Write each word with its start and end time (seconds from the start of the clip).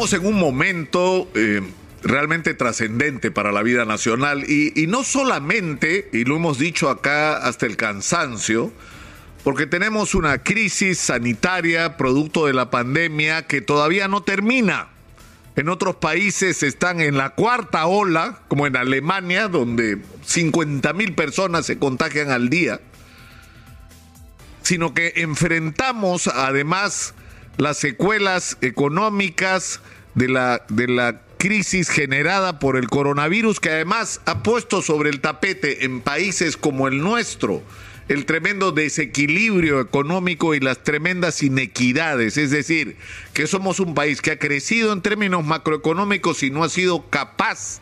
En 0.00 0.24
un 0.24 0.40
momento 0.40 1.30
eh, 1.34 1.60
realmente 2.02 2.54
trascendente 2.54 3.30
para 3.30 3.52
la 3.52 3.62
vida 3.62 3.84
nacional 3.84 4.44
y, 4.48 4.72
y 4.74 4.86
no 4.86 5.04
solamente, 5.04 6.08
y 6.14 6.24
lo 6.24 6.36
hemos 6.36 6.58
dicho 6.58 6.88
acá 6.88 7.36
hasta 7.36 7.66
el 7.66 7.76
cansancio, 7.76 8.72
porque 9.44 9.66
tenemos 9.66 10.14
una 10.14 10.42
crisis 10.42 10.98
sanitaria 10.98 11.98
producto 11.98 12.46
de 12.46 12.54
la 12.54 12.70
pandemia 12.70 13.46
que 13.46 13.60
todavía 13.60 14.08
no 14.08 14.22
termina. 14.22 14.88
En 15.54 15.68
otros 15.68 15.96
países 15.96 16.62
están 16.62 17.02
en 17.02 17.18
la 17.18 17.34
cuarta 17.34 17.84
ola, 17.84 18.40
como 18.48 18.66
en 18.66 18.76
Alemania, 18.76 19.48
donde 19.48 19.98
50 20.24 20.94
mil 20.94 21.14
personas 21.14 21.66
se 21.66 21.78
contagian 21.78 22.30
al 22.30 22.48
día, 22.48 22.80
sino 24.62 24.94
que 24.94 25.12
enfrentamos 25.16 26.26
además 26.26 27.12
las 27.56 27.78
secuelas 27.78 28.56
económicas 28.60 29.80
de 30.14 30.28
la, 30.28 30.64
de 30.68 30.88
la 30.88 31.22
crisis 31.38 31.88
generada 31.88 32.58
por 32.58 32.76
el 32.76 32.88
coronavirus, 32.88 33.60
que 33.60 33.70
además 33.70 34.20
ha 34.26 34.42
puesto 34.42 34.82
sobre 34.82 35.10
el 35.10 35.20
tapete 35.20 35.84
en 35.84 36.00
países 36.00 36.56
como 36.56 36.88
el 36.88 37.00
nuestro 37.00 37.62
el 38.10 38.26
tremendo 38.26 38.72
desequilibrio 38.72 39.80
económico 39.80 40.56
y 40.56 40.58
las 40.58 40.82
tremendas 40.82 41.44
inequidades. 41.44 42.36
Es 42.38 42.50
decir, 42.50 42.96
que 43.34 43.46
somos 43.46 43.78
un 43.78 43.94
país 43.94 44.20
que 44.20 44.32
ha 44.32 44.38
crecido 44.38 44.92
en 44.92 45.00
términos 45.00 45.44
macroeconómicos 45.44 46.42
y 46.42 46.50
no 46.50 46.64
ha 46.64 46.68
sido 46.68 47.08
capaz 47.08 47.80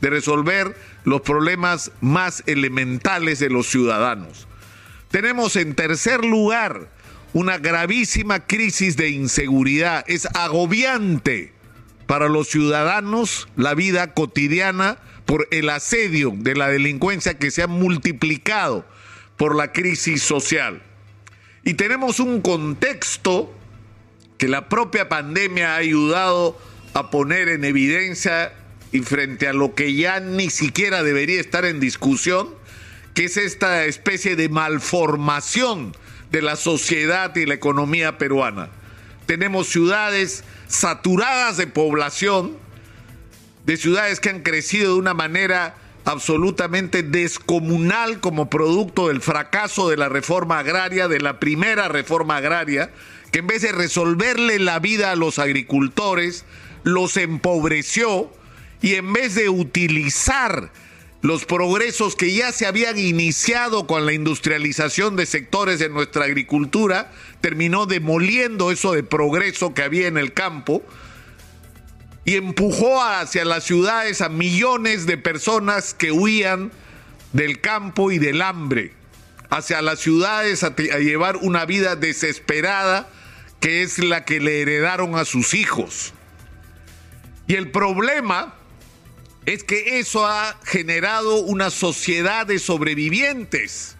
de 0.00 0.10
resolver 0.10 0.76
los 1.04 1.20
problemas 1.20 1.92
más 2.00 2.42
elementales 2.46 3.38
de 3.38 3.50
los 3.50 3.68
ciudadanos. 3.68 4.48
Tenemos 5.12 5.54
en 5.54 5.76
tercer 5.76 6.24
lugar 6.24 6.90
una 7.32 7.58
gravísima 7.58 8.46
crisis 8.46 8.96
de 8.96 9.10
inseguridad. 9.10 10.04
Es 10.08 10.26
agobiante 10.34 11.52
para 12.06 12.28
los 12.28 12.48
ciudadanos 12.48 13.48
la 13.56 13.74
vida 13.74 14.14
cotidiana 14.14 14.98
por 15.26 15.46
el 15.50 15.68
asedio 15.68 16.32
de 16.34 16.54
la 16.54 16.68
delincuencia 16.68 17.38
que 17.38 17.50
se 17.50 17.62
ha 17.62 17.66
multiplicado 17.66 18.86
por 19.36 19.54
la 19.54 19.72
crisis 19.72 20.22
social. 20.22 20.82
Y 21.64 21.74
tenemos 21.74 22.18
un 22.18 22.40
contexto 22.40 23.54
que 24.38 24.48
la 24.48 24.68
propia 24.68 25.08
pandemia 25.08 25.74
ha 25.74 25.76
ayudado 25.76 26.58
a 26.94 27.10
poner 27.10 27.48
en 27.48 27.64
evidencia 27.64 28.52
y 28.90 29.00
frente 29.00 29.48
a 29.48 29.52
lo 29.52 29.74
que 29.74 29.94
ya 29.94 30.20
ni 30.20 30.48
siquiera 30.48 31.02
debería 31.02 31.40
estar 31.40 31.66
en 31.66 31.78
discusión, 31.78 32.48
que 33.12 33.24
es 33.24 33.36
esta 33.36 33.84
especie 33.84 34.34
de 34.34 34.48
malformación 34.48 35.92
de 36.30 36.42
la 36.42 36.56
sociedad 36.56 37.34
y 37.36 37.46
la 37.46 37.54
economía 37.54 38.18
peruana. 38.18 38.68
Tenemos 39.26 39.68
ciudades 39.68 40.44
saturadas 40.68 41.56
de 41.56 41.66
población, 41.66 42.56
de 43.66 43.76
ciudades 43.76 44.20
que 44.20 44.30
han 44.30 44.42
crecido 44.42 44.94
de 44.94 44.98
una 44.98 45.14
manera 45.14 45.76
absolutamente 46.04 47.02
descomunal 47.02 48.20
como 48.20 48.48
producto 48.48 49.08
del 49.08 49.20
fracaso 49.20 49.90
de 49.90 49.98
la 49.98 50.08
reforma 50.08 50.58
agraria, 50.58 51.08
de 51.08 51.20
la 51.20 51.38
primera 51.38 51.88
reforma 51.88 52.36
agraria, 52.36 52.90
que 53.30 53.40
en 53.40 53.46
vez 53.46 53.60
de 53.62 53.72
resolverle 53.72 54.58
la 54.58 54.78
vida 54.78 55.10
a 55.10 55.16
los 55.16 55.38
agricultores, 55.38 56.46
los 56.82 57.18
empobreció 57.18 58.32
y 58.80 58.94
en 58.94 59.12
vez 59.12 59.34
de 59.34 59.50
utilizar 59.50 60.70
los 61.20 61.44
progresos 61.44 62.14
que 62.14 62.32
ya 62.32 62.52
se 62.52 62.66
habían 62.66 62.98
iniciado 62.98 63.86
con 63.86 64.06
la 64.06 64.12
industrialización 64.12 65.16
de 65.16 65.26
sectores 65.26 65.80
de 65.80 65.88
nuestra 65.88 66.24
agricultura, 66.24 67.10
terminó 67.40 67.86
demoliendo 67.86 68.70
eso 68.70 68.92
de 68.92 69.02
progreso 69.02 69.74
que 69.74 69.82
había 69.82 70.06
en 70.06 70.16
el 70.16 70.32
campo 70.32 70.82
y 72.24 72.36
empujó 72.36 73.02
hacia 73.02 73.44
las 73.44 73.64
ciudades 73.64 74.20
a 74.20 74.28
millones 74.28 75.06
de 75.06 75.16
personas 75.16 75.92
que 75.92 76.12
huían 76.12 76.70
del 77.32 77.60
campo 77.60 78.12
y 78.12 78.18
del 78.18 78.40
hambre, 78.40 78.92
hacia 79.50 79.82
las 79.82 79.98
ciudades 79.98 80.62
a, 80.62 80.68
a 80.68 80.98
llevar 80.98 81.36
una 81.36 81.64
vida 81.64 81.96
desesperada 81.96 83.08
que 83.60 83.82
es 83.82 83.98
la 83.98 84.24
que 84.24 84.38
le 84.38 84.60
heredaron 84.60 85.16
a 85.16 85.24
sus 85.24 85.54
hijos. 85.54 86.12
Y 87.48 87.54
el 87.54 87.70
problema 87.70 88.57
es 89.48 89.64
que 89.64 89.98
eso 89.98 90.26
ha 90.26 90.60
generado 90.62 91.36
una 91.36 91.70
sociedad 91.70 92.46
de 92.46 92.58
sobrevivientes, 92.58 93.96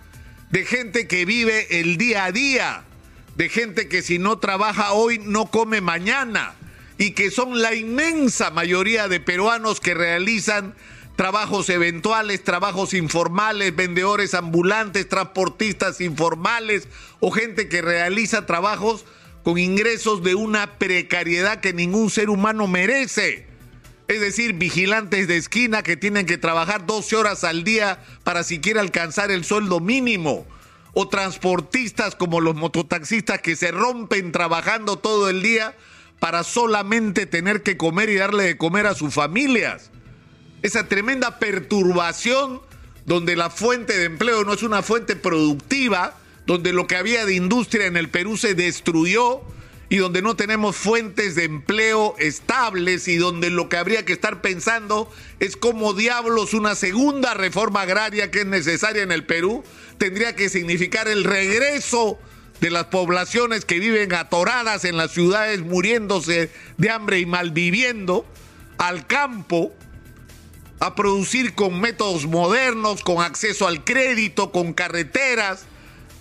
de 0.51 0.67
gente 0.67 1.09
que 1.09 1.25
vive 1.25 1.81
el 1.81 1.97
día 1.97 2.27
a 2.27 2.33
día, 2.33 2.85
de 3.35 3.49
gente 3.49 3.89
que 3.89 4.03
si 4.03 4.19
no 4.19 4.39
trabaja 4.41 4.93
hoy 4.93 5.19
no 5.19 5.47
come 5.47 5.81
mañana 5.81 6.55
y 6.99 7.13
que 7.13 7.31
son 7.31 7.63
la 7.63 7.75
inmensa 7.75 8.51
mayoría 8.51 9.09
de 9.09 9.21
peruanos 9.21 9.81
que 9.81 9.95
realizan 9.95 10.75
trabajos 11.17 11.71
eventuales, 11.71 12.45
trabajos 12.45 12.93
informales, 12.93 13.75
vendedores 13.75 14.35
ambulantes, 14.35 15.09
transportistas 15.09 16.03
informales 16.03 16.89
o 17.21 17.31
gente 17.31 17.71
que 17.71 17.81
realiza 17.81 18.45
trabajos 18.45 19.07
con 19.45 19.57
ingresos 19.57 20.23
de 20.23 20.35
una 20.35 20.79
precariedad 20.79 21.61
que 21.61 21.73
ningún 21.73 22.11
ser 22.11 22.29
humano 22.29 22.67
merece 22.67 23.48
es 24.09 24.21
decir, 24.21 24.55
vigilantes 24.55 25.29
de 25.29 25.37
esquina 25.37 25.83
que 25.83 25.97
tienen 25.97 26.25
que 26.25 26.39
trabajar 26.39 26.87
12 26.87 27.15
horas 27.15 27.45
al 27.45 27.63
día 27.63 28.03
para 28.25 28.43
siquiera 28.43 28.81
alcanzar 28.81 29.31
el 29.31 29.45
sueldo 29.45 29.81
mínimo, 29.81 30.47
o 30.95 31.09
transportistas 31.09 32.17
como 32.17 32.41
los 32.41 32.57
mototaxistas 32.57 33.41
que 33.41 33.55
se 33.55 33.71
rompen 33.71 34.33
trabajando 34.33 34.99
todo 34.99 35.29
el 35.29 35.43
día 35.43 35.77
para 36.19 36.43
solamente 36.43 37.27
tener 37.27 37.63
que 37.63 37.77
comer 37.77 38.09
y 38.09 38.17
darle 38.17 38.45
de 38.45 38.57
comer 38.57 38.87
a 38.87 38.95
sus 38.95 39.13
familias. 39.15 39.91
Esa 40.63 40.89
tremenda 40.89 41.39
perturbación 41.39 42.63
donde 43.05 43.37
la 43.37 43.51
fuente 43.51 43.97
de 43.97 44.07
empleo 44.07 44.43
no 44.45 44.55
es 44.55 44.63
una 44.63 44.83
fuente 44.83 45.17
productiva, 45.17 46.17
donde 46.47 46.73
lo 46.73 46.87
que 46.87 46.97
había 46.97 47.27
de 47.27 47.35
industria 47.35 47.87
en 47.87 47.97
el 47.97 48.09
Perú 48.09 48.37
se 48.37 48.55
destruyó, 48.55 49.43
y 49.91 49.97
donde 49.97 50.21
no 50.21 50.37
tenemos 50.37 50.77
fuentes 50.77 51.35
de 51.35 51.45
empleo 51.45 52.15
estables 52.19 53.09
y 53.09 53.17
donde 53.17 53.51
lo 53.51 53.69
que 53.69 53.79
habría 53.79 54.05
que 54.05 54.13
estar 54.13 54.43
pensando 54.43 55.11
es 55.41 55.57
cómo 55.57 55.95
diablos 55.95 56.53
una 56.53 56.75
segunda 56.75 57.35
reforma 57.35 57.83
agraria 57.83 58.31
que 58.31 58.41
es 58.41 58.47
necesaria 58.47 59.03
en 59.03 59.13
el 59.13 59.25
Perú 59.25 59.65
tendría 59.97 60.37
que 60.37 60.51
significar 60.51 61.09
el 61.09 61.25
regreso 61.25 62.19
de 62.61 62.71
las 62.71 62.87
poblaciones 62.87 63.65
que 63.65 63.79
viven 63.79 64.13
atoradas 64.13 64.85
en 64.85 64.97
las 64.97 65.13
ciudades 65.13 65.61
muriéndose 65.61 66.51
de 66.77 66.91
hambre 66.91 67.21
y 67.21 67.27
malviviendo 67.27 68.27
al 68.79 69.07
campo 69.07 69.73
a 70.81 70.95
producir 70.95 71.55
con 71.55 71.81
métodos 71.81 72.27
modernos, 72.27 73.03
con 73.03 73.23
acceso 73.23 73.67
al 73.67 73.85
crédito, 73.85 74.53
con 74.53 74.75
carreteras, 74.75 75.67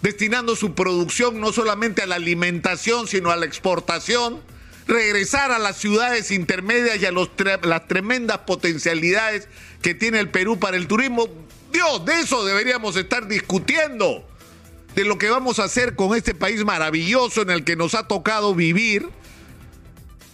destinando 0.02 0.56
su 0.56 0.74
producción 0.74 1.40
no 1.40 1.52
solamente 1.52 2.02
a 2.02 2.08
la 2.08 2.16
alimentación, 2.16 3.08
sino 3.08 3.32
a 3.32 3.36
la 3.36 3.46
exportación, 3.46 4.42
regresar 4.88 5.52
a 5.52 5.60
las 5.60 5.78
ciudades 5.78 6.32
intermedias 6.32 7.02
y 7.02 7.06
a 7.06 7.12
las 7.12 7.88
tremendas 7.88 8.40
potencialidades 8.40 9.48
que 9.82 9.94
tiene 9.94 10.20
el 10.20 10.30
Perú 10.30 10.60
para 10.60 10.78
el 10.78 10.88
turismo. 10.88 11.28
Dios, 11.72 12.06
de 12.06 12.22
eso 12.22 12.46
deberíamos 12.46 12.96
estar 12.96 13.28
discutiendo, 13.28 14.26
de 14.96 15.04
lo 15.04 15.18
que 15.18 15.30
vamos 15.30 15.60
a 15.60 15.66
hacer 15.66 15.96
con 15.96 16.16
este 16.16 16.34
país 16.34 16.64
maravilloso 16.64 17.42
en 17.42 17.52
el 17.52 17.64
que 17.64 17.76
nos 17.76 17.94
ha 17.94 18.08
tocado 18.08 18.56
vivir 18.56 19.10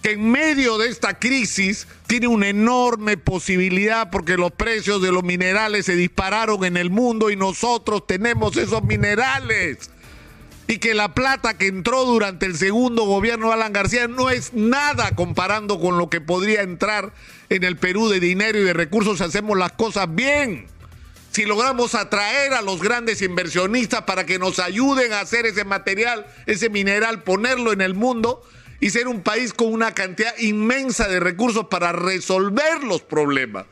que 0.04 0.12
en 0.12 0.30
medio 0.30 0.78
de 0.78 0.90
esta 0.90 1.18
crisis 1.18 1.88
tiene 2.08 2.28
una 2.28 2.50
enorme 2.50 3.16
posibilidad 3.16 4.12
porque 4.12 4.36
los 4.36 4.52
precios 4.52 5.02
de 5.02 5.14
los 5.14 5.24
minerales 5.24 5.86
se 5.86 5.96
dispararon 5.96 6.66
en 6.66 6.76
el 6.76 6.90
mundo 6.90 7.30
y 7.30 7.38
nosotros 7.38 8.06
tenemos 8.06 8.58
esos 8.58 8.84
minerales. 8.84 9.90
Y 10.68 10.80
que 10.80 10.94
la 10.94 11.14
plata 11.14 11.58
que 11.58 11.68
entró 11.68 12.04
durante 12.04 12.46
el 12.46 12.58
segundo 12.58 13.06
gobierno 13.06 13.48
de 13.48 13.54
Alan 13.54 13.72
García 13.72 14.10
no 14.10 14.30
es 14.30 14.54
nada 14.54 15.16
comparando 15.16 15.80
con 15.80 15.98
lo 15.98 16.10
que 16.10 16.20
podría 16.20 16.64
entrar 16.64 17.14
en 17.48 17.64
el 17.64 17.78
Perú 17.78 18.10
de 18.10 18.20
dinero 18.20 18.60
y 18.60 18.64
de 18.64 18.74
recursos 18.74 19.20
si 19.20 19.24
hacemos 19.24 19.58
las 19.58 19.72
cosas 19.72 20.14
bien. 20.14 20.68
Si 21.32 21.46
logramos 21.46 21.96
atraer 21.96 22.54
a 22.54 22.62
los 22.62 22.82
grandes 22.82 23.22
inversionistas 23.22 24.02
para 24.02 24.26
que 24.26 24.38
nos 24.38 24.60
ayuden 24.60 25.14
a 25.14 25.22
hacer 25.22 25.46
ese 25.46 25.64
material, 25.64 26.28
ese 26.46 26.70
mineral, 26.70 27.24
ponerlo 27.24 27.72
en 27.72 27.82
el 27.82 27.94
mundo, 27.94 28.44
y 28.84 28.90
ser 28.90 29.08
un 29.08 29.22
país 29.22 29.54
con 29.54 29.72
una 29.72 29.94
cantidad 29.94 30.38
inmensa 30.40 31.08
de 31.08 31.22
recursos 31.22 31.68
para 31.68 31.94
resolver 31.94 32.84
los 32.84 33.02
problemas. 33.02 33.66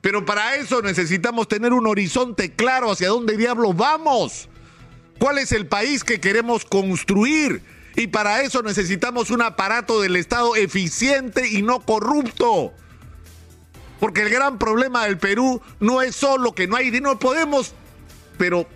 Pero 0.00 0.24
para 0.24 0.54
eso 0.54 0.80
necesitamos 0.80 1.46
tener 1.46 1.74
un 1.74 1.86
horizonte 1.86 2.54
claro 2.54 2.90
hacia 2.90 3.08
dónde 3.08 3.36
diablos 3.36 3.76
vamos. 3.76 4.48
¿Cuál 5.18 5.36
es 5.36 5.52
el 5.52 5.66
país 5.66 6.04
que 6.04 6.22
queremos 6.22 6.64
construir? 6.64 7.60
Y 7.96 8.06
para 8.06 8.40
eso 8.40 8.62
necesitamos 8.62 9.28
un 9.28 9.42
aparato 9.42 10.00
del 10.00 10.16
Estado 10.16 10.56
eficiente 10.56 11.46
y 11.46 11.60
no 11.60 11.80
corrupto. 11.80 12.72
Porque 14.00 14.22
el 14.22 14.30
gran 14.30 14.56
problema 14.58 15.04
del 15.04 15.18
Perú 15.18 15.60
no 15.80 16.00
es 16.00 16.16
solo 16.16 16.54
que 16.54 16.66
no 16.66 16.76
hay 16.76 16.88
dinero, 16.88 17.18
podemos, 17.18 17.74
pero 18.38 18.66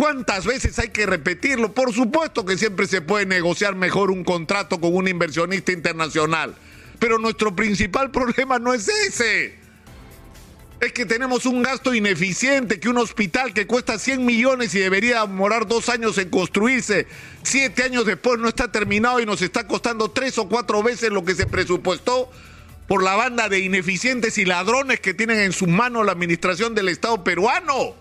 ¿Cuántas 0.00 0.46
veces 0.46 0.78
hay 0.78 0.88
que 0.88 1.04
repetirlo? 1.04 1.74
Por 1.74 1.92
supuesto 1.92 2.46
que 2.46 2.56
siempre 2.56 2.86
se 2.86 3.02
puede 3.02 3.26
negociar 3.26 3.74
mejor 3.74 4.10
un 4.10 4.24
contrato 4.24 4.80
con 4.80 4.96
un 4.96 5.08
inversionista 5.08 5.72
internacional. 5.72 6.54
Pero 6.98 7.18
nuestro 7.18 7.54
principal 7.54 8.10
problema 8.10 8.58
no 8.58 8.72
es 8.72 8.88
ese. 8.88 9.58
Es 10.80 10.94
que 10.94 11.04
tenemos 11.04 11.44
un 11.44 11.62
gasto 11.62 11.92
ineficiente, 11.92 12.80
que 12.80 12.88
un 12.88 12.96
hospital 12.96 13.52
que 13.52 13.66
cuesta 13.66 13.98
100 13.98 14.24
millones 14.24 14.74
y 14.74 14.78
debería 14.78 15.20
demorar 15.20 15.66
dos 15.66 15.90
años 15.90 16.16
en 16.16 16.30
construirse, 16.30 17.06
siete 17.42 17.82
años 17.82 18.06
después 18.06 18.38
no 18.38 18.48
está 18.48 18.72
terminado 18.72 19.20
y 19.20 19.26
nos 19.26 19.42
está 19.42 19.66
costando 19.66 20.10
tres 20.10 20.38
o 20.38 20.48
cuatro 20.48 20.82
veces 20.82 21.10
lo 21.10 21.26
que 21.26 21.34
se 21.34 21.44
presupuestó 21.44 22.30
por 22.88 23.02
la 23.02 23.16
banda 23.16 23.50
de 23.50 23.58
ineficientes 23.58 24.38
y 24.38 24.46
ladrones 24.46 24.98
que 24.98 25.12
tienen 25.12 25.40
en 25.40 25.52
sus 25.52 25.68
manos 25.68 26.06
la 26.06 26.12
administración 26.12 26.74
del 26.74 26.88
Estado 26.88 27.22
peruano. 27.22 27.96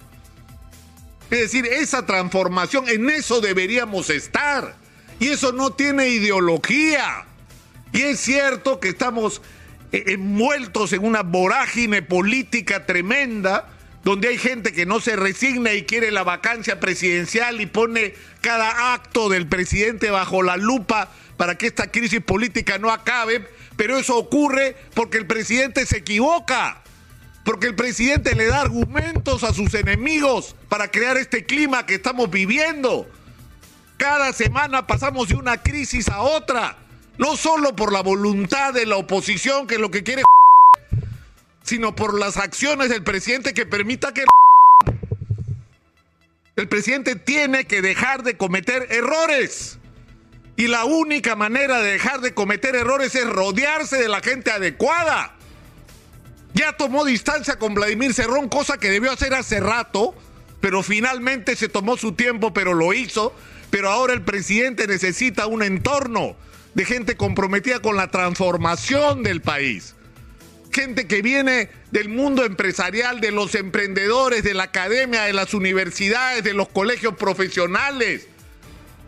Es 1.31 1.39
decir, 1.39 1.65
esa 1.65 2.05
transformación, 2.05 2.89
en 2.89 3.09
eso 3.09 3.41
deberíamos 3.41 4.09
estar. 4.09 4.75
Y 5.19 5.27
eso 5.27 5.51
no 5.51 5.71
tiene 5.71 6.09
ideología. 6.09 7.25
Y 7.91 8.01
es 8.01 8.19
cierto 8.19 8.79
que 8.79 8.89
estamos 8.89 9.41
eh, 9.91 10.03
envueltos 10.07 10.93
en 10.93 11.03
una 11.03 11.23
vorágine 11.23 12.01
política 12.01 12.85
tremenda, 12.85 13.69
donde 14.03 14.29
hay 14.29 14.37
gente 14.37 14.71
que 14.71 14.85
no 14.85 14.99
se 14.99 15.15
resigna 15.15 15.73
y 15.73 15.83
quiere 15.83 16.11
la 16.11 16.23
vacancia 16.23 16.79
presidencial 16.79 17.59
y 17.59 17.65
pone 17.65 18.13
cada 18.41 18.93
acto 18.93 19.29
del 19.29 19.47
presidente 19.47 20.09
bajo 20.09 20.41
la 20.41 20.57
lupa 20.57 21.11
para 21.37 21.57
que 21.57 21.67
esta 21.67 21.91
crisis 21.91 22.21
política 22.21 22.77
no 22.77 22.91
acabe, 22.91 23.47
pero 23.75 23.97
eso 23.97 24.17
ocurre 24.17 24.75
porque 24.93 25.17
el 25.17 25.25
presidente 25.25 25.85
se 25.85 25.97
equivoca, 25.97 26.81
porque 27.49 27.65
el 27.65 27.73
presidente 27.73 28.35
le 28.35 28.45
da 28.45 28.61
argumentos 28.61 29.43
a 29.43 29.55
sus 29.55 29.73
enemigos 29.73 30.55
para 30.67 30.91
crear 30.91 31.17
este 31.17 31.47
clima 31.47 31.83
que 31.87 31.95
estamos 31.95 32.29
viviendo. 32.29 33.09
Cada 33.97 34.33
semana 34.33 34.85
pasamos 34.85 35.29
de 35.29 35.33
una 35.33 35.57
crisis 35.63 36.09
a 36.09 36.21
otra 36.21 36.77
no 37.17 37.35
solo 37.35 37.75
por 37.75 37.91
la 37.91 38.03
voluntad 38.03 38.71
de 38.75 38.85
la 38.85 38.97
oposición, 38.97 39.65
que 39.65 39.75
es 39.75 39.81
lo 39.81 39.89
que 39.89 40.03
quiere, 40.03 40.21
sino 41.63 41.95
por 41.95 42.19
las 42.19 42.37
acciones 42.37 42.89
del 42.89 43.03
presidente 43.03 43.55
que 43.55 43.65
permita 43.65 44.13
que... 44.13 44.25
El 46.55 46.67
presidente 46.67 47.15
tiene 47.15 47.65
que 47.65 47.81
dejar 47.81 48.21
de 48.21 48.37
cometer 48.37 48.85
errores. 48.91 49.79
Y 50.55 50.67
la 50.67 50.85
única 50.85 51.35
manera 51.35 51.81
de 51.81 51.93
dejar 51.93 52.21
de 52.21 52.35
cometer 52.35 52.75
errores 52.75 53.15
es 53.15 53.27
rodearse 53.27 53.97
de 53.97 54.07
la 54.07 54.21
gente 54.21 54.51
adecuada. 54.51 55.38
Ya 56.53 56.73
tomó 56.73 57.05
distancia 57.05 57.57
con 57.57 57.73
Vladimir 57.73 58.13
Cerrón, 58.13 58.49
cosa 58.49 58.77
que 58.77 58.89
debió 58.89 59.11
hacer 59.11 59.33
hace 59.33 59.59
rato, 59.59 60.15
pero 60.61 60.83
finalmente 60.83 61.55
se 61.55 61.69
tomó 61.69 61.97
su 61.97 62.13
tiempo, 62.13 62.53
pero 62.53 62.73
lo 62.73 62.93
hizo. 62.93 63.33
Pero 63.69 63.89
ahora 63.89 64.13
el 64.13 64.23
presidente 64.23 64.87
necesita 64.87 65.47
un 65.47 65.61
entorno 65.61 66.35
de 66.73 66.85
gente 66.85 67.17
comprometida 67.17 67.79
con 67.79 67.95
la 67.95 68.09
transformación 68.09 69.23
del 69.23 69.41
país. 69.41 69.95
Gente 70.71 71.07
que 71.07 71.21
viene 71.21 71.69
del 71.91 72.09
mundo 72.09 72.45
empresarial, 72.45 73.21
de 73.21 73.31
los 73.31 73.55
emprendedores, 73.55 74.43
de 74.43 74.53
la 74.53 74.63
academia, 74.63 75.23
de 75.23 75.33
las 75.33 75.53
universidades, 75.53 76.43
de 76.43 76.53
los 76.53 76.69
colegios 76.69 77.15
profesionales. 77.15 78.27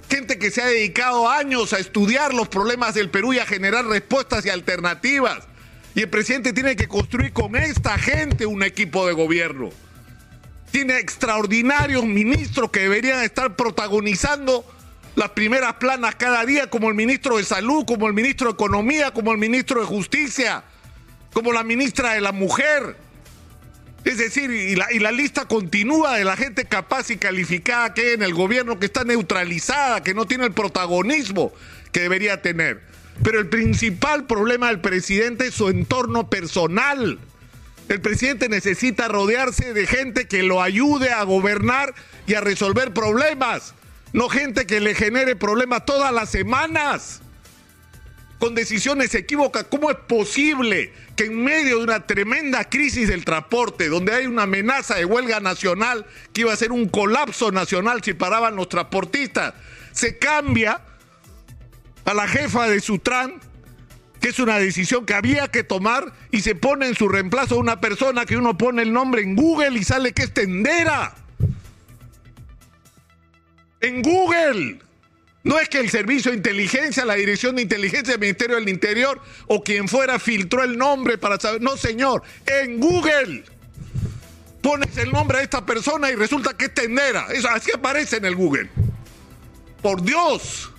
Gente 0.09 0.37
que 0.37 0.51
se 0.51 0.61
ha 0.61 0.65
dedicado 0.65 1.29
años 1.29 1.73
a 1.73 1.79
estudiar 1.79 2.33
los 2.33 2.49
problemas 2.49 2.93
del 2.95 3.09
Perú 3.09 3.33
y 3.33 3.39
a 3.39 3.45
generar 3.45 3.85
respuestas 3.85 4.45
y 4.45 4.49
alternativas. 4.49 5.47
Y 5.93 6.01
el 6.01 6.09
presidente 6.09 6.53
tiene 6.53 6.75
que 6.75 6.87
construir 6.87 7.33
con 7.33 7.55
esta 7.55 7.97
gente 7.97 8.45
un 8.45 8.63
equipo 8.63 9.05
de 9.07 9.13
gobierno. 9.13 9.69
Tiene 10.71 10.97
extraordinarios 10.99 12.05
ministros 12.05 12.71
que 12.71 12.81
deberían 12.81 13.23
estar 13.23 13.57
protagonizando 13.57 14.65
las 15.15 15.31
primeras 15.31 15.73
planas 15.73 16.15
cada 16.15 16.45
día, 16.45 16.69
como 16.69 16.87
el 16.87 16.95
ministro 16.95 17.37
de 17.37 17.43
Salud, 17.43 17.83
como 17.85 18.07
el 18.07 18.13
ministro 18.13 18.47
de 18.47 18.53
Economía, 18.53 19.11
como 19.11 19.33
el 19.33 19.37
ministro 19.37 19.81
de 19.81 19.85
Justicia, 19.85 20.63
como 21.33 21.51
la 21.51 21.63
ministra 21.63 22.13
de 22.13 22.21
la 22.21 22.31
Mujer. 22.31 22.95
Es 24.05 24.17
decir, 24.17 24.49
y 24.49 24.75
la, 24.75 24.91
y 24.93 24.99
la, 24.99 25.11
lista 25.11 25.45
continúa 25.45 26.17
de 26.17 26.23
la 26.23 26.37
gente 26.37 26.65
capaz 26.65 27.11
y 27.11 27.17
calificada 27.17 27.93
que 27.93 28.01
hay 28.01 28.13
en 28.13 28.23
el 28.23 28.33
gobierno, 28.33 28.79
que 28.79 28.85
está 28.85 29.03
neutralizada, 29.03 30.01
que 30.01 30.13
no 30.13 30.25
tiene 30.25 30.45
el 30.45 30.53
protagonismo 30.53 31.51
que 31.91 31.99
debería 31.99 32.41
tener. 32.41 32.90
Pero 33.23 33.39
el 33.39 33.49
principal 33.49 34.25
problema 34.25 34.67
del 34.67 34.81
presidente 34.81 35.47
es 35.47 35.53
su 35.53 35.69
entorno 35.69 36.29
personal. 36.29 37.19
El 37.89 38.01
presidente 38.01 38.49
necesita 38.49 39.07
rodearse 39.07 39.73
de 39.73 39.85
gente 39.85 40.27
que 40.27 40.43
lo 40.43 40.61
ayude 40.61 41.11
a 41.11 41.23
gobernar 41.23 41.93
y 42.25 42.35
a 42.35 42.41
resolver 42.41 42.93
problemas 42.93 43.75
no 44.13 44.27
gente 44.27 44.65
que 44.65 44.79
le 44.79 44.93
genere 44.93 45.35
problemas 45.35 45.85
todas 45.85 46.11
las 46.11 46.29
semanas 46.29 47.21
con 48.39 48.55
decisiones 48.55 49.13
equívocas. 49.15 49.65
¿Cómo 49.69 49.89
es 49.89 49.97
posible 49.97 50.93
que 51.15 51.25
en 51.25 51.43
medio 51.43 51.77
de 51.77 51.83
una 51.83 52.05
tremenda 52.05 52.67
crisis 52.67 53.07
del 53.07 53.23
transporte, 53.23 53.87
donde 53.87 54.13
hay 54.13 54.25
una 54.25 54.43
amenaza 54.43 54.95
de 54.95 55.05
huelga 55.05 55.39
nacional, 55.39 56.05
que 56.33 56.41
iba 56.41 56.51
a 56.51 56.57
ser 56.57 56.71
un 56.71 56.89
colapso 56.89 57.51
nacional 57.51 58.03
si 58.03 58.13
paraban 58.13 58.55
los 58.55 58.67
transportistas, 58.67 59.53
se 59.91 60.17
cambia 60.17 60.81
a 62.05 62.13
la 62.13 62.27
jefa 62.27 62.67
de 62.67 62.79
Sutran, 62.79 63.35
que 64.19 64.29
es 64.29 64.39
una 64.39 64.59
decisión 64.59 65.05
que 65.05 65.13
había 65.13 65.47
que 65.49 65.63
tomar, 65.63 66.13
y 66.31 66.41
se 66.41 66.55
pone 66.55 66.87
en 66.87 66.95
su 66.95 67.09
reemplazo 67.09 67.57
una 67.57 67.81
persona 67.81 68.25
que 68.25 68.37
uno 68.37 68.57
pone 68.57 68.81
el 68.81 68.93
nombre 68.93 69.21
en 69.21 69.35
Google 69.35 69.77
y 69.79 69.83
sale 69.83 70.13
que 70.13 70.23
es 70.23 70.33
tendera? 70.33 71.15
en 73.81 74.01
Google. 74.01 74.79
No 75.43 75.59
es 75.59 75.69
que 75.69 75.79
el 75.79 75.89
servicio 75.89 76.31
de 76.31 76.37
inteligencia, 76.37 77.03
la 77.03 77.15
dirección 77.15 77.55
de 77.55 77.63
inteligencia 77.63 78.13
del 78.13 78.21
Ministerio 78.21 78.55
del 78.57 78.69
Interior 78.69 79.19
o 79.47 79.63
quien 79.63 79.87
fuera 79.87 80.19
filtró 80.19 80.63
el 80.63 80.77
nombre 80.77 81.17
para 81.17 81.39
saber. 81.39 81.61
No, 81.61 81.75
señor, 81.77 82.21
en 82.45 82.79
Google. 82.79 83.43
Pones 84.61 84.95
el 84.97 85.11
nombre 85.11 85.39
de 85.39 85.45
esta 85.45 85.65
persona 85.65 86.11
y 86.11 86.15
resulta 86.15 86.55
que 86.55 86.65
es 86.65 86.73
tendera. 86.75 87.25
Eso 87.33 87.49
así 87.49 87.71
aparece 87.73 88.17
en 88.17 88.25
el 88.25 88.35
Google. 88.35 88.69
Por 89.81 90.03
Dios. 90.03 90.71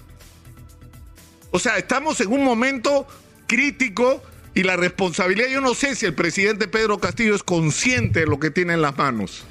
O 1.52 1.58
sea, 1.58 1.76
estamos 1.76 2.20
en 2.20 2.32
un 2.32 2.42
momento 2.42 3.06
crítico 3.46 4.22
y 4.54 4.64
la 4.64 4.76
responsabilidad, 4.76 5.48
yo 5.48 5.60
no 5.60 5.74
sé 5.74 5.94
si 5.94 6.06
el 6.06 6.14
presidente 6.14 6.66
Pedro 6.66 6.98
Castillo 6.98 7.34
es 7.34 7.42
consciente 7.42 8.20
de 8.20 8.26
lo 8.26 8.40
que 8.40 8.50
tiene 8.50 8.72
en 8.72 8.82
las 8.82 8.96
manos. 8.96 9.44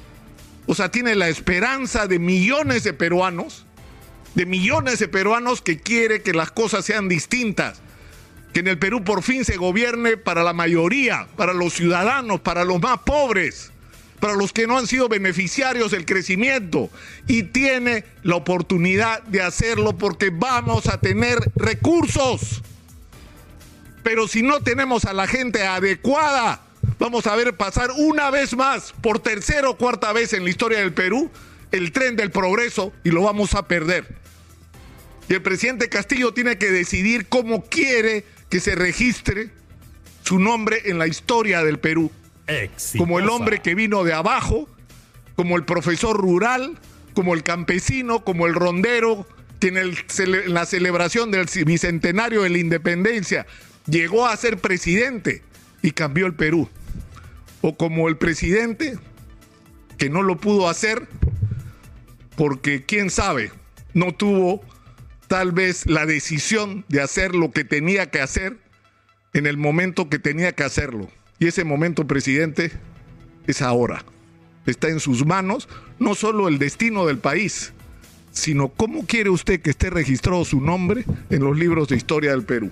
O 0.66 0.74
sea, 0.74 0.90
tiene 0.90 1.14
la 1.14 1.28
esperanza 1.28 2.06
de 2.06 2.18
millones 2.18 2.84
de 2.84 2.92
peruanos, 2.92 3.66
de 4.34 4.46
millones 4.46 4.98
de 4.98 5.08
peruanos 5.08 5.62
que 5.62 5.78
quiere 5.78 6.22
que 6.22 6.32
las 6.32 6.50
cosas 6.50 6.84
sean 6.84 7.08
distintas, 7.08 7.80
que 8.52 8.60
en 8.60 8.68
el 8.68 8.78
Perú 8.78 9.04
por 9.04 9.22
fin 9.22 9.44
se 9.44 9.56
gobierne 9.56 10.16
para 10.16 10.42
la 10.42 10.52
mayoría, 10.52 11.28
para 11.36 11.52
los 11.52 11.72
ciudadanos, 11.72 12.40
para 12.40 12.64
los 12.64 12.80
más 12.80 12.98
pobres, 12.98 13.70
para 14.22 14.36
los 14.36 14.52
que 14.52 14.68
no 14.68 14.78
han 14.78 14.86
sido 14.86 15.08
beneficiarios 15.08 15.90
del 15.90 16.06
crecimiento. 16.06 16.90
Y 17.26 17.42
tiene 17.42 18.04
la 18.22 18.36
oportunidad 18.36 19.20
de 19.24 19.42
hacerlo 19.42 19.98
porque 19.98 20.30
vamos 20.30 20.86
a 20.86 21.00
tener 21.00 21.40
recursos. 21.56 22.62
Pero 24.04 24.28
si 24.28 24.42
no 24.42 24.60
tenemos 24.60 25.06
a 25.06 25.12
la 25.12 25.26
gente 25.26 25.66
adecuada, 25.66 26.62
vamos 27.00 27.26
a 27.26 27.34
ver 27.34 27.56
pasar 27.56 27.90
una 27.96 28.30
vez 28.30 28.54
más, 28.54 28.94
por 29.00 29.18
tercera 29.18 29.68
o 29.68 29.76
cuarta 29.76 30.12
vez 30.12 30.32
en 30.34 30.44
la 30.44 30.50
historia 30.50 30.78
del 30.78 30.92
Perú, 30.92 31.28
el 31.72 31.90
tren 31.90 32.14
del 32.14 32.30
progreso 32.30 32.92
y 33.02 33.10
lo 33.10 33.22
vamos 33.22 33.56
a 33.56 33.66
perder. 33.66 34.06
Y 35.28 35.34
el 35.34 35.42
presidente 35.42 35.88
Castillo 35.88 36.32
tiene 36.32 36.58
que 36.58 36.70
decidir 36.70 37.26
cómo 37.26 37.64
quiere 37.64 38.24
que 38.48 38.60
se 38.60 38.76
registre 38.76 39.50
su 40.22 40.38
nombre 40.38 40.82
en 40.84 41.00
la 41.00 41.08
historia 41.08 41.64
del 41.64 41.80
Perú. 41.80 42.12
Como 42.98 43.18
el 43.18 43.28
hombre 43.28 43.60
que 43.60 43.74
vino 43.74 44.04
de 44.04 44.12
abajo, 44.12 44.68
como 45.36 45.56
el 45.56 45.64
profesor 45.64 46.16
rural, 46.16 46.78
como 47.14 47.34
el 47.34 47.42
campesino, 47.42 48.24
como 48.24 48.46
el 48.46 48.54
rondero, 48.54 49.26
que 49.60 49.68
en 49.68 50.54
la 50.54 50.66
celebración 50.66 51.30
del 51.30 51.46
bicentenario 51.64 52.42
de 52.42 52.50
la 52.50 52.58
independencia 52.58 53.46
llegó 53.86 54.26
a 54.26 54.36
ser 54.36 54.58
presidente 54.58 55.42
y 55.82 55.92
cambió 55.92 56.26
el 56.26 56.34
Perú 56.34 56.68
o 57.60 57.76
como 57.76 58.08
el 58.08 58.16
presidente, 58.16 58.98
que 59.98 60.10
no 60.10 60.22
lo 60.22 60.36
pudo 60.36 60.68
hacer 60.68 61.06
porque, 62.36 62.84
quién 62.84 63.08
sabe, 63.08 63.52
no 63.94 64.12
tuvo 64.12 64.62
tal 65.28 65.52
vez 65.52 65.86
la 65.86 66.06
decisión 66.06 66.84
de 66.88 67.00
hacer 67.00 67.34
lo 67.34 67.52
que 67.52 67.64
tenía 67.64 68.10
que 68.10 68.20
hacer 68.20 68.58
en 69.32 69.46
el 69.46 69.56
momento 69.56 70.08
que 70.08 70.18
tenía 70.18 70.52
que 70.52 70.64
hacerlo. 70.64 71.08
Y 71.42 71.48
ese 71.48 71.64
momento, 71.64 72.06
presidente, 72.06 72.70
es 73.48 73.62
ahora. 73.62 74.04
Está 74.64 74.90
en 74.90 75.00
sus 75.00 75.26
manos 75.26 75.68
no 75.98 76.14
solo 76.14 76.46
el 76.46 76.60
destino 76.60 77.04
del 77.04 77.18
país, 77.18 77.72
sino 78.30 78.68
cómo 78.68 79.06
quiere 79.06 79.28
usted 79.28 79.60
que 79.60 79.70
esté 79.70 79.90
registrado 79.90 80.44
su 80.44 80.60
nombre 80.60 81.04
en 81.30 81.42
los 81.42 81.58
libros 81.58 81.88
de 81.88 81.96
historia 81.96 82.30
del 82.30 82.44
Perú. 82.44 82.70